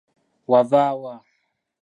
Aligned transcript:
Wava 0.51 0.81
wa? 1.01 1.15